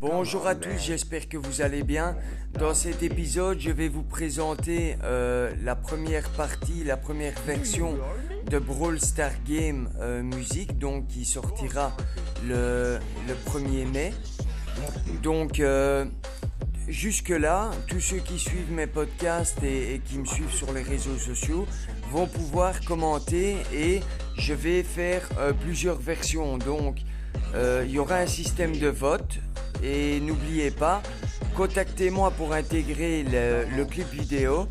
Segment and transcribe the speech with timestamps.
[0.00, 2.16] Bonjour à tous, j'espère que vous allez bien.
[2.56, 7.98] Dans cet épisode, je vais vous présenter euh, la première partie, la première version
[8.48, 11.96] de Brawl Star Game euh, Music, donc qui sortira
[12.46, 13.00] le,
[13.46, 14.14] 1er mai.
[15.20, 16.04] Donc, euh,
[16.86, 21.18] jusque-là, tous ceux qui suivent mes podcasts et, et, qui me suivent sur les réseaux
[21.18, 21.66] sociaux
[22.12, 23.98] vont pouvoir commenter et
[24.36, 25.28] je vais faire
[25.60, 26.56] plusieurs versions.
[26.56, 26.98] Donc,
[27.84, 29.40] il y aura un système de vote
[29.82, 31.02] et n'oubliez pas,
[31.56, 34.68] contactez-moi pour intégrer le, clip vidéo.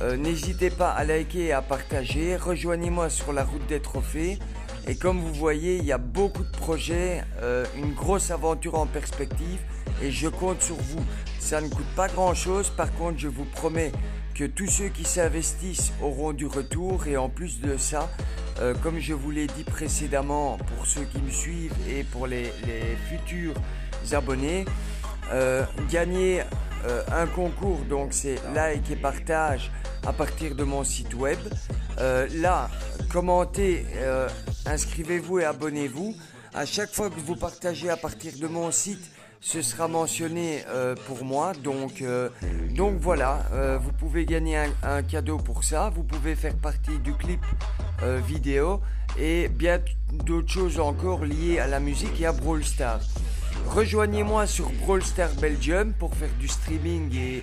[0.00, 2.36] Euh, n'hésitez pas à liker et à partager.
[2.36, 4.38] Rejoignez-moi sur la route des trophées.
[4.86, 8.86] Et comme vous voyez, il y a beaucoup de projets, euh, une grosse aventure en
[8.86, 9.60] perspective
[10.02, 11.04] et je compte sur vous.
[11.38, 13.92] Ça ne coûte pas grand-chose, par contre je vous promets
[14.34, 18.10] que tous ceux qui s'investissent auront du retour et en plus de ça,
[18.60, 22.52] euh, comme je vous l'ai dit précédemment pour ceux qui me suivent et pour les
[23.08, 23.54] futurs
[24.12, 24.64] abonnés.
[25.32, 26.42] Euh, gagner
[26.86, 29.70] euh, un concours, donc c'est like et partage
[30.06, 31.38] à partir de mon site web.
[31.98, 32.68] Euh, là,
[33.10, 33.86] commentez,
[34.66, 36.14] inscrivez-vous et abonnez-vous.
[36.52, 40.64] À chaque fois que vous partagez à partir de mon site, ce sera mentionné
[41.06, 41.52] pour moi.
[41.62, 42.02] Donc,
[42.70, 43.40] donc voilà,
[43.80, 45.90] vous pouvez gagner un, cadeau pour ça.
[45.94, 47.40] Vous pouvez faire partie du clip
[48.26, 48.80] vidéo
[49.18, 49.80] et bien
[50.12, 52.62] d'autres choses encore liées à la musique et à Brawl.
[53.66, 57.42] Rejoignez-moi sur Brawl Star Belgium pour faire du streaming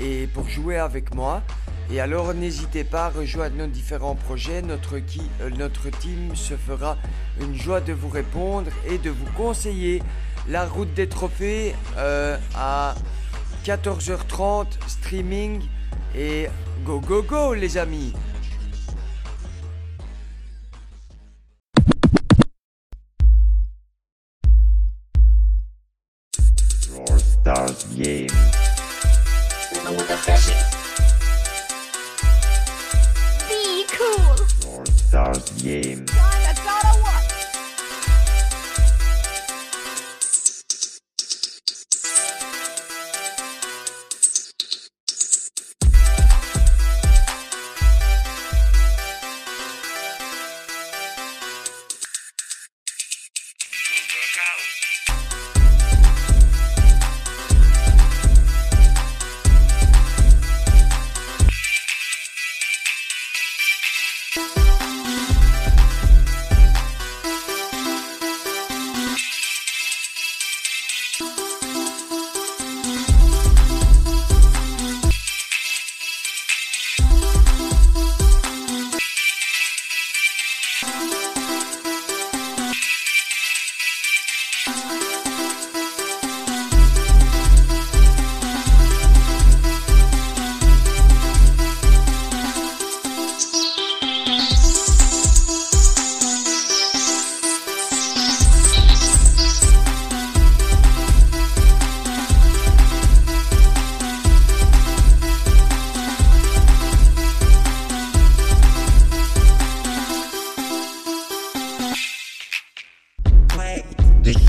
[0.00, 1.42] et, pour jouer avec moi.
[1.90, 4.62] Et alors n'hésitez pas à rejoindre nos différents projets.
[4.62, 6.96] Euh, notre team se fera
[7.40, 10.02] une joie de vous répondre et de vous conseiller
[10.48, 12.94] la route des trophées euh, à
[13.64, 15.62] 14h30 streaming.
[16.16, 16.48] Et
[16.84, 18.12] go go go les amis
[27.98, 28.28] Stars Game.
[33.48, 34.70] Be cool.
[34.70, 36.06] All Stars Game.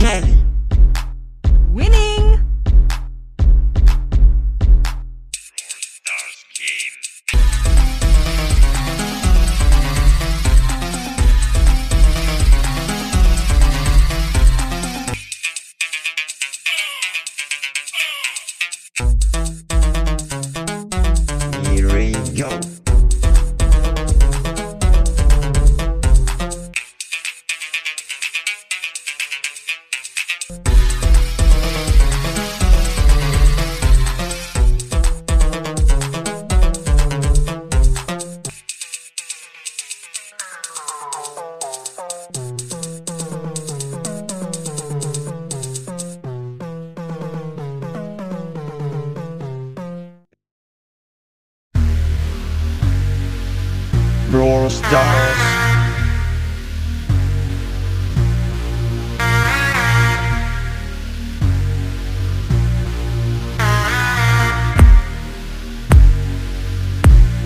[0.09, 0.38] Hey.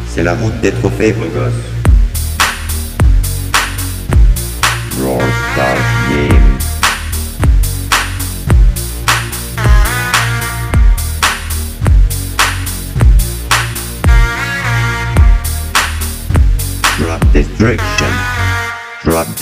[0.08, 1.73] C'est la route des trophées, gosse.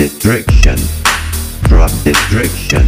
[0.02, 0.78] Distraction,
[1.70, 2.82] Drop distraction.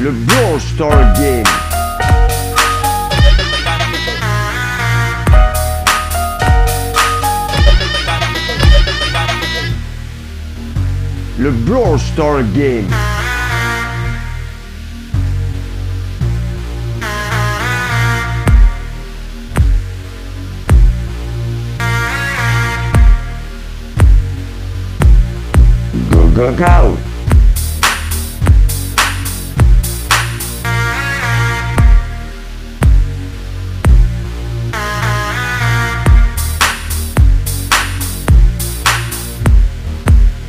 [0.00, 1.44] Le Brawl Star Game.
[11.38, 12.88] le Brawl Star Game.
[26.34, 26.96] Go.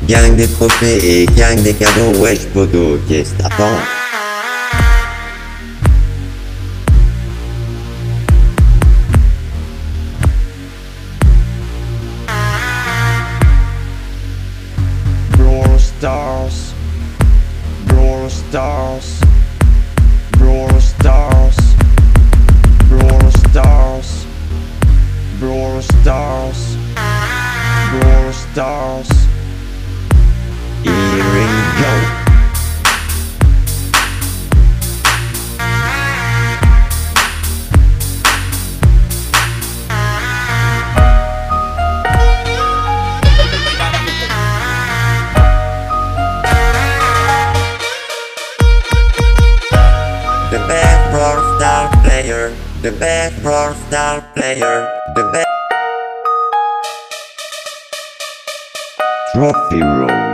[0.07, 4.00] Gang des trophées et gang des cadeaux, wesh poteau, qu'est-ce que t'attends
[16.01, 16.74] Stars.
[17.86, 19.21] Brawl Stars.
[20.31, 21.57] Brawl Stars.
[22.89, 24.25] Brawl Stars.
[25.39, 26.75] Brawl Stars.
[27.92, 29.20] Brawl Stars.
[54.41, 55.45] Player, the best
[59.35, 60.30] Trophy Road.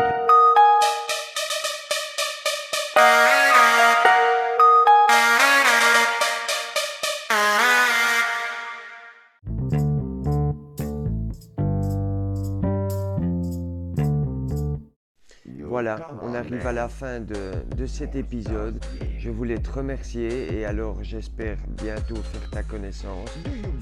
[16.27, 18.83] On arrive à la fin de, de cet épisode.
[19.17, 23.29] Je voulais te remercier et alors j'espère bientôt faire ta connaissance,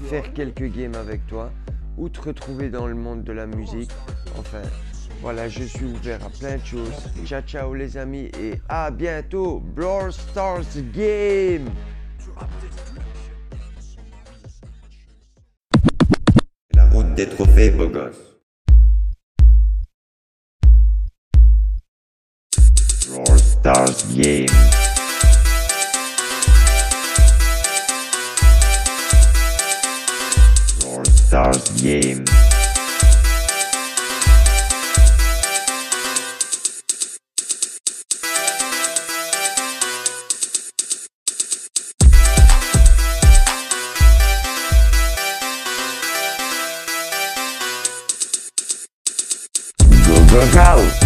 [0.08, 1.50] faire quelques games avec toi
[1.96, 3.90] ou te retrouver dans le monde de la musique.
[4.38, 4.62] Enfin,
[5.22, 7.10] voilà, je suis ouvert à plein de choses.
[7.24, 9.60] Ciao ciao les amis et à bientôt.
[9.60, 11.68] Brawl Stars Game
[16.74, 18.35] La route des trophées, beau gosse.
[23.66, 24.46] Brawl Stars Game.
[30.78, 32.24] Brawl Stars Game.
[50.06, 51.05] Go go go.